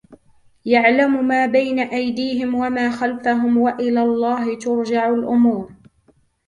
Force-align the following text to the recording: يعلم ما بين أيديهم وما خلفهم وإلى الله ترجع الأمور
يعلم 0.65 1.27
ما 1.27 1.45
بين 1.45 1.79
أيديهم 1.79 2.55
وما 2.55 2.91
خلفهم 2.91 3.57
وإلى 3.57 4.01
الله 4.03 4.57
ترجع 4.59 5.09
الأمور 5.13 5.71